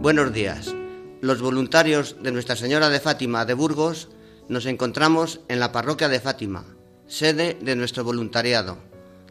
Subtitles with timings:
[0.00, 0.72] Buenos días.
[1.20, 4.08] Los voluntarios de Nuestra Señora de Fátima de Burgos
[4.48, 6.64] nos encontramos en la parroquia de Fátima,
[7.08, 8.78] sede de nuestro voluntariado.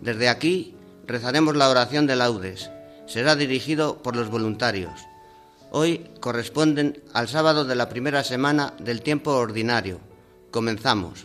[0.02, 0.76] Desde aquí
[1.07, 2.70] rezaremos la oración de laudes.
[3.07, 4.91] Será dirigido por los voluntarios.
[5.71, 10.01] Hoy corresponden al sábado de la primera semana del tiempo ordinario.
[10.51, 11.23] Comenzamos.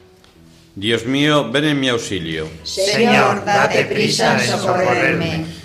[0.77, 2.47] Dios mío, ven en mi auxilio.
[2.63, 5.62] Señor, date prisa en socorrerme.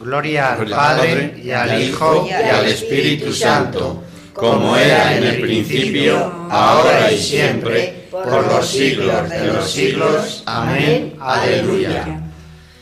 [0.00, 6.48] Gloria al Padre, y al Hijo, y al Espíritu Santo, como era en el principio,
[6.50, 10.42] ahora y siempre, por los siglos de los siglos.
[10.46, 11.14] Amén.
[11.20, 12.20] Aleluya.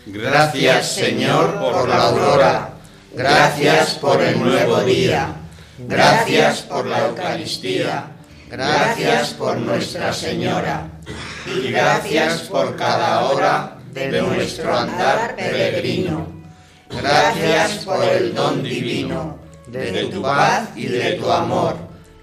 [0.07, 2.71] Gracias, Señor, por la aurora.
[3.15, 5.35] Gracias por el nuevo día.
[5.79, 8.07] Gracias por la Eucaristía.
[8.51, 10.89] Gracias por Nuestra Señora.
[11.47, 16.34] Y gracias por cada hora de nuestro andar peregrino.
[17.01, 21.77] Gracias por el don divino de tu paz y de tu amor,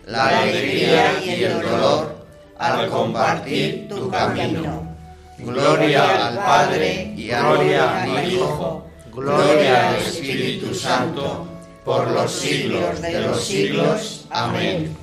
[0.05, 2.15] la alegría y el dolor
[2.57, 4.95] al compartir tu camino.
[5.39, 11.47] Gloria al Padre y gloria al Hijo, gloria al Espíritu Santo,
[11.83, 14.25] por los siglos de los siglos.
[14.29, 14.95] Amén.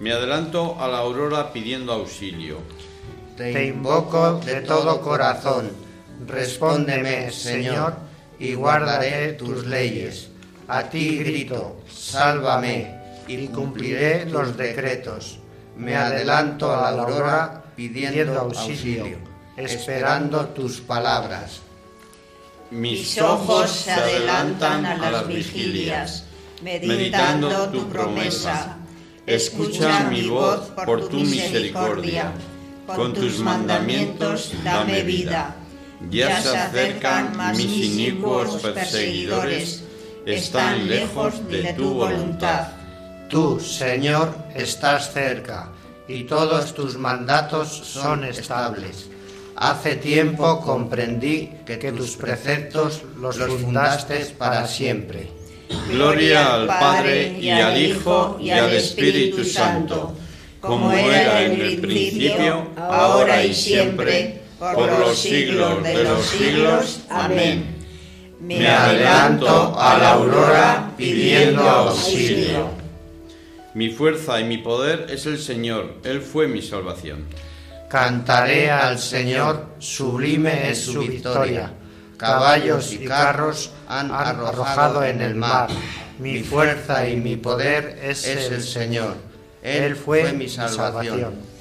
[0.00, 2.58] Me adelanto a la aurora pidiendo auxilio.
[3.36, 5.70] Te invoco de todo corazón.
[6.26, 8.03] Respóndeme, Señor
[8.38, 10.28] y guardaré tus leyes.
[10.68, 12.94] A ti grito, sálvame,
[13.28, 15.38] y cumpliré los decretos.
[15.76, 19.18] Me adelanto a la aurora pidiendo auxilio,
[19.56, 21.60] esperando tus palabras.
[22.70, 26.24] Mis ojos se adelantan a las vigilias,
[26.62, 28.78] meditando tu promesa.
[29.26, 32.32] Escucha mi voz por tu misericordia.
[32.86, 35.56] Con tus mandamientos dame vida
[36.10, 39.84] ya se acercan mis inicuos perseguidores,
[40.26, 42.68] están lejos de tu voluntad.
[43.28, 45.70] Tú, Señor, estás cerca,
[46.06, 49.08] y todos tus mandatos son estables.
[49.56, 55.30] Hace tiempo comprendí que tus preceptos los fundaste para siempre.
[55.90, 60.14] Gloria al Padre y al Hijo y al Espíritu Santo,
[60.60, 67.00] como era en el principio, ahora y siempre, por los siglos de los siglos.
[67.10, 67.74] Amén.
[68.40, 72.70] Me adelanto a la aurora pidiendo auxilio.
[73.74, 77.24] Mi fuerza y mi poder es el Señor, Él fue mi salvación.
[77.88, 81.72] Cantaré al Señor, sublime es su victoria.
[82.16, 85.68] Caballos y carros han arrojado en el mar.
[86.18, 89.16] Mi fuerza y mi poder es el Señor.
[89.62, 91.53] Él fue mi salvación.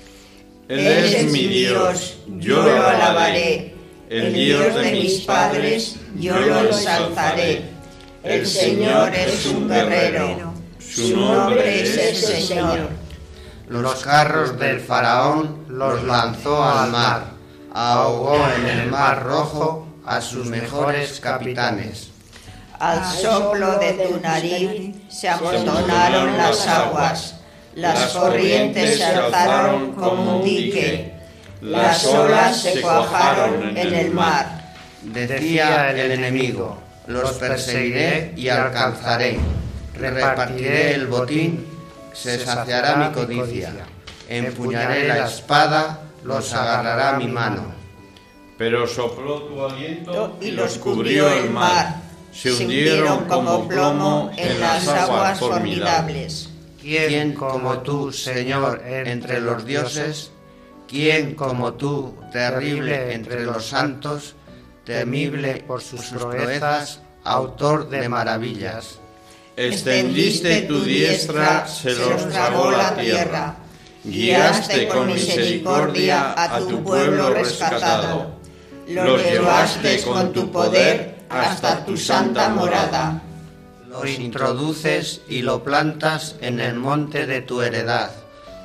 [0.70, 3.76] Él es mi Dios, yo lo alabaré.
[4.10, 7.64] El Dios de mis padres, yo lo ensalzaré.
[8.24, 12.90] El Señor es un guerrero, su nombre es el Señor.
[13.68, 17.32] Los carros del faraón los lanzó al mar,
[17.74, 22.10] ahogó en el mar rojo a sus mejores capitanes.
[22.80, 27.36] Al soplo de tu nariz se amontonaron las aguas
[27.76, 31.14] las corrientes se alzaron como un dique,
[31.62, 34.74] las olas se cuajaron en el mar.
[35.02, 36.78] Decía el enemigo,
[37.08, 39.38] los perseguiré y alcanzaré,
[39.96, 41.66] repartiré el botín,
[42.14, 43.74] se saciará mi codicia,
[44.30, 47.74] empuñaré la espada, los agarrará mi mano.
[48.58, 51.96] Pero sopló tu aliento y los cubrió el mar,
[52.32, 56.53] se hundieron como plomo en las aguas formidables.
[56.84, 60.32] ¿Quién como tú, Señor, entre los dioses?
[60.86, 64.36] ¿Quién como tú, terrible entre los santos,
[64.84, 69.00] temible por sus proezas, autor de maravillas?
[69.56, 73.56] Extendiste tu diestra, se los tragó la tierra.
[74.04, 78.40] Guiaste con misericordia a tu pueblo rescatado.
[78.90, 83.22] Los llevaste con tu poder hasta tu santa morada
[83.94, 88.12] lo introduces y lo plantas en el monte de tu heredad.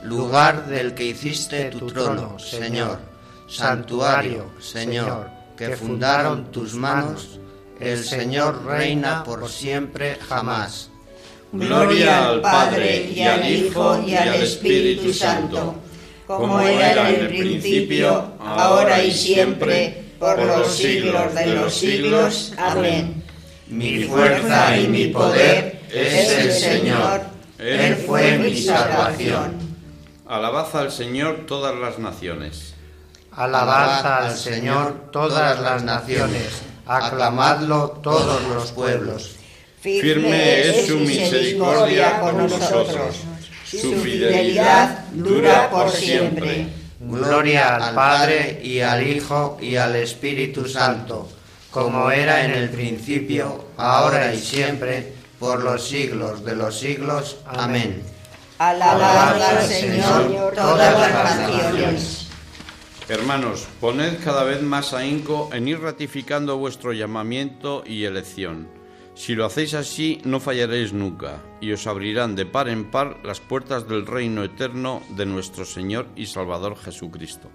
[0.04, 3.00] lugar del que hiciste tu trono, Señor,
[3.48, 7.40] santuario, Señor, que fundaron tus manos,
[7.80, 10.90] el Señor reina por siempre jamás.
[11.50, 15.74] Gloria al Padre y al Hijo y al Espíritu Santo,
[16.26, 22.52] como era en el principio, ahora y siempre, por los siglos de los siglos.
[22.56, 23.17] Amén.
[23.70, 27.20] Mi fuerza y mi poder es el Señor,
[27.58, 29.58] Él fue mi salvación.
[30.26, 32.74] Alabad al Señor todas las naciones.
[33.32, 39.36] Alabad al Señor todas las naciones, aclamadlo todos los pueblos.
[39.80, 43.16] Firme es su misericordia con nosotros,
[43.64, 46.68] su fidelidad dura por siempre.
[47.00, 51.28] Gloria al Padre y al Hijo y al Espíritu Santo,
[51.70, 57.38] como era en el principio, ahora y siempre, por los siglos de los siglos.
[57.46, 58.02] Amén.
[58.58, 62.28] Alabad al Señor todas las naciones.
[63.08, 68.68] Hermanos, poned cada vez más ahínco en ir ratificando vuestro llamamiento y elección.
[69.14, 73.40] Si lo hacéis así, no fallaréis nunca, y os abrirán de par en par las
[73.40, 77.48] puertas del reino eterno de nuestro Señor y Salvador Jesucristo.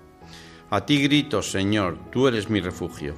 [0.70, 3.14] A ti grito, Señor, tú eres mi refugio.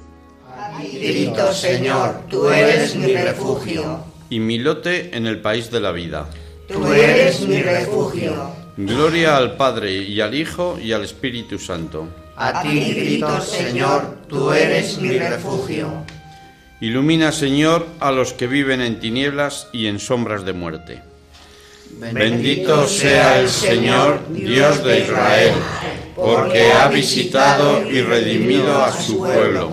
[0.82, 4.04] Grito, Señor, tú eres mi refugio.
[4.30, 6.28] Y mi lote en el país de la vida.
[6.68, 8.50] Tú eres mi refugio.
[8.76, 12.08] Gloria al Padre y al Hijo y al Espíritu Santo.
[12.36, 16.04] A ti grito, Señor, tú eres mi refugio.
[16.80, 21.02] Ilumina, Señor, a los que viven en tinieblas y en sombras de muerte.
[22.12, 25.54] Bendito sea el Señor, Dios de Israel,
[26.14, 29.72] porque ha visitado y redimido a su pueblo,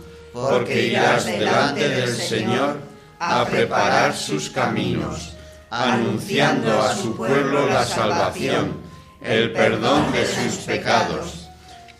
[0.33, 2.79] porque irás delante del Señor
[3.19, 5.33] a preparar sus caminos,
[5.69, 8.81] anunciando a su pueblo la salvación,
[9.21, 11.47] el perdón de sus pecados.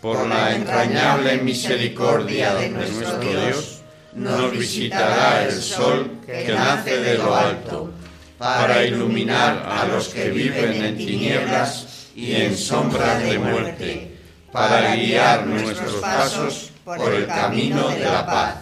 [0.00, 3.82] Por la entrañable misericordia de nuestro Dios,
[4.14, 7.92] nos visitará el sol que nace de lo alto,
[8.36, 14.18] para iluminar a los que viven en tinieblas y en sombras de muerte,
[14.50, 18.56] para guiar nuestros pasos por el camino de la paz.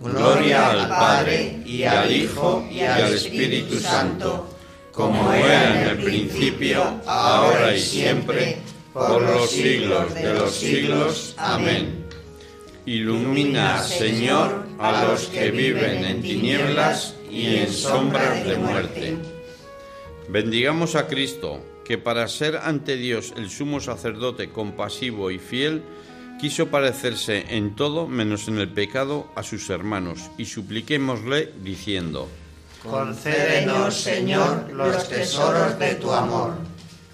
[0.00, 4.48] Gloria al Padre y al Hijo y al Espíritu Santo,
[4.92, 8.58] como era en el principio, ahora y siempre,
[8.92, 11.34] por los siglos de los siglos.
[11.38, 12.04] Amén.
[12.84, 19.16] Ilumina, Señor, a los que viven en tinieblas y en sombras de muerte.
[20.28, 25.82] Bendigamos a Cristo, que para ser ante Dios el sumo sacerdote compasivo y fiel,
[26.38, 32.28] quiso parecerse en todo menos en el pecado a sus hermanos, y supliquémosle diciendo,
[32.82, 36.54] Concédenos, Señor, los tesoros de tu amor.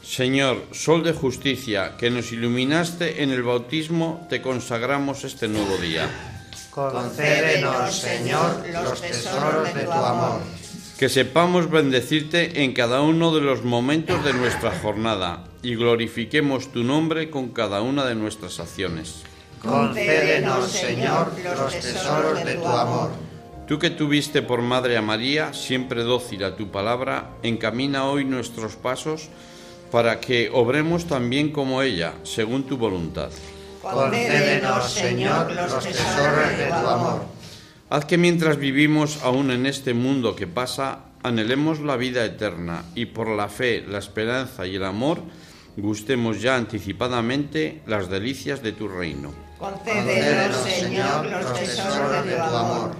[0.03, 6.11] Señor, Sol de justicia, que nos iluminaste en el bautismo, te consagramos este nuevo día.
[6.71, 10.41] Concédenos, Señor, los tesoros de tu amor.
[11.03, 16.85] Que sepamos bendecirte en cada uno de los momentos de nuestra jornada y glorifiquemos tu
[16.85, 19.25] nombre con cada una de nuestras acciones.
[19.61, 23.11] Concédenos, Señor, los tesoros de tu amor.
[23.67, 28.77] Tú que tuviste por madre a María, siempre dócil a tu palabra, encamina hoy nuestros
[28.77, 29.29] pasos
[29.91, 33.31] para que obremos también como ella, según tu voluntad.
[33.83, 37.42] Concédenos, Señor, los tesoros de tu amor.
[37.93, 43.05] Haz que mientras vivimos aún en este mundo que pasa, anhelemos la vida eterna y
[43.05, 45.21] por la fe, la esperanza y el amor,
[45.77, 49.35] gustemos ya anticipadamente las delicias de tu reino.
[49.59, 52.97] Concédenos, Señor, los tesoros de tu amor.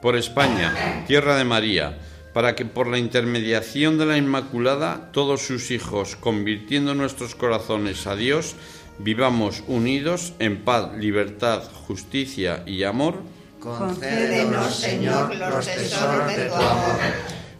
[0.00, 1.98] Por España, tierra de María,
[2.32, 8.14] para que por la intermediación de la Inmaculada todos sus hijos, convirtiendo nuestros corazones a
[8.14, 8.54] Dios,
[9.00, 13.34] vivamos unidos en paz, libertad, justicia y amor.
[13.66, 17.00] Concédenos, Señor, los tesoros de tu amor.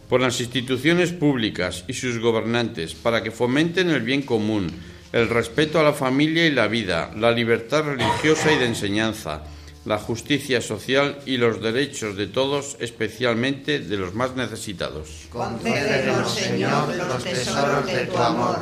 [0.08, 4.70] Por las instituciones públicas y sus gobernantes, para que fomenten el bien común,
[5.12, 9.42] el respeto a la familia y la vida, la libertad religiosa y de enseñanza,
[9.84, 15.26] la justicia social y los derechos de todos, especialmente de los más necesitados.
[15.30, 18.58] Concédenos, Señor, los tesoros de tu amor.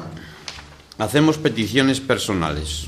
[0.96, 2.86] Hacemos peticiones personales.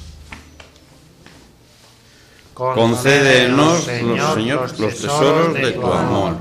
[2.57, 6.37] Concédenos, Señor, los tesoros de tu amor.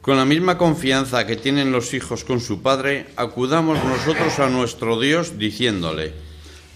[0.00, 4.98] Con la misma confianza que tienen los hijos con su Padre, acudamos nosotros a nuestro
[4.98, 6.14] Dios diciéndole,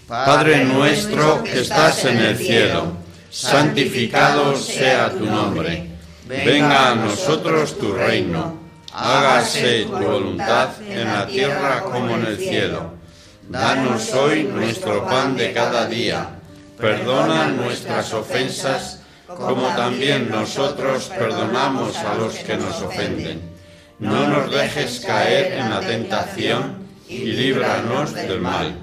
[0.07, 2.97] Padre nuestro que estás en el cielo,
[3.31, 5.89] santificado sea tu nombre,
[6.27, 8.59] venga a nosotros tu reino,
[8.93, 12.93] hágase tu voluntad en la tierra como en el cielo.
[13.49, 16.40] Danos hoy nuestro pan de cada día,
[16.81, 23.41] perdona nuestras ofensas como también nosotros perdonamos a los que nos ofenden.
[23.99, 28.75] No nos dejes caer en la tentación y líbranos del mal.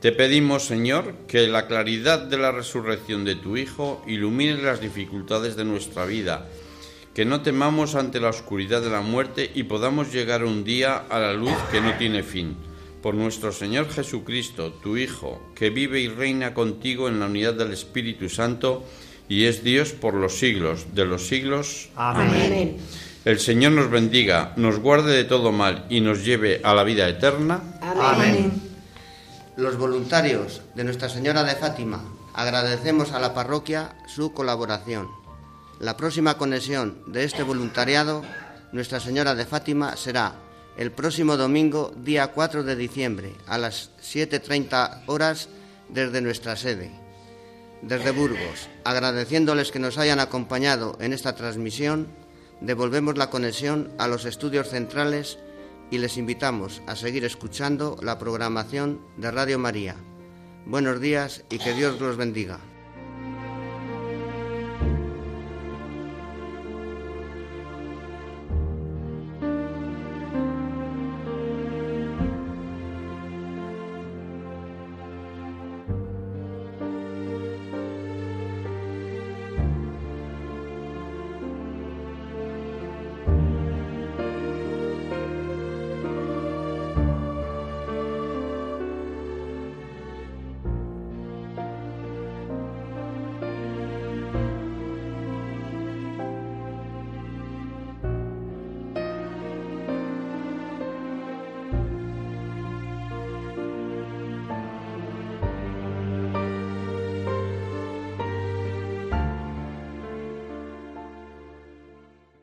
[0.00, 5.54] Te pedimos, Señor, que la claridad de la resurrección de tu Hijo ilumine las dificultades
[5.54, 6.48] de nuestra vida,
[7.14, 11.20] que no temamos ante la oscuridad de la muerte y podamos llegar un día a
[11.20, 12.56] la luz que no tiene fin.
[13.02, 17.72] Por nuestro Señor Jesucristo, tu Hijo, que vive y reina contigo en la unidad del
[17.72, 18.84] Espíritu Santo
[19.28, 21.88] y es Dios por los siglos de los siglos.
[21.96, 22.76] Amén.
[23.24, 27.08] El Señor nos bendiga, nos guarde de todo mal y nos lleve a la vida
[27.08, 27.62] eterna.
[27.80, 28.72] Amén
[29.56, 32.02] los voluntarios de Nuestra Señora de Fátima,
[32.34, 35.08] agradecemos a la parroquia su colaboración.
[35.78, 38.22] La próxima conexión de este voluntariado,
[38.72, 40.36] Nuestra Señora de Fátima, será
[40.76, 45.48] el próximo domingo, día 4 de diciembre, a las 7.30 horas
[45.88, 46.90] desde nuestra sede.
[47.82, 52.06] Desde Burgos, agradeciéndoles que nos hayan acompañado en esta transmisión,
[52.60, 55.38] devolvemos la conexión a los estudios centrales
[55.90, 59.96] y les invitamos a seguir escuchando la programación de Radio María.
[60.64, 62.60] Buenos días y que Dios los bendiga.